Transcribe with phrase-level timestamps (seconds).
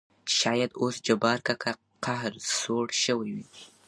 [0.37, 1.71] شاېد اوس جبار کاکا
[2.03, 3.45] قهر سوړ شوى وي.